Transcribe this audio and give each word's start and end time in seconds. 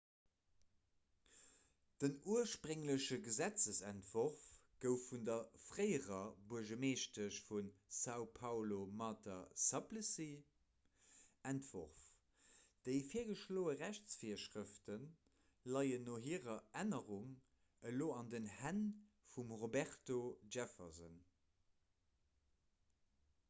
den 2.03 2.13
urspréngleche 2.35 3.17
gesetzentworf 3.25 4.45
gouf 4.85 5.03
vun 5.09 5.27
der 5.27 5.59
fréierer 5.65 6.21
buergermeeschtesch 6.53 7.37
vu 7.49 7.59
são 7.99 8.15
paulo 8.39 8.79
marta 9.03 9.35
suplicy 9.65 10.27
entworf. 11.51 12.01
déi 12.89 12.93
virgeschloe 13.11 13.77
rechtsvirschrëfte 13.83 14.99
leien 15.77 16.09
no 16.11 16.17
hirer 16.27 16.59
ännerung 16.85 17.31
elo 17.93 18.11
an 18.23 18.35
den 18.35 18.51
hänn 18.65 18.83
vum 19.37 19.55
roberto 19.65 20.21
jefferson 20.59 21.25